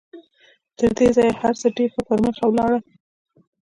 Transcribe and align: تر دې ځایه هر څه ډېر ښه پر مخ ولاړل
تر 0.77 0.89
دې 0.97 1.07
ځایه 1.15 1.33
هر 1.41 1.53
څه 1.61 1.67
ډېر 1.77 1.89
ښه 1.93 2.01
پر 2.07 2.19
مخ 2.23 2.35
ولاړل 2.43 2.83